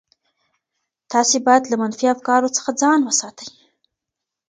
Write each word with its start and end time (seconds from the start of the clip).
تاسي 1.11 1.37
باید 1.47 1.63
له 1.71 1.75
منفي 1.81 2.05
افکارو 2.15 2.53
څخه 2.57 2.69
ځان 2.81 2.99
وساتئ. 3.03 3.49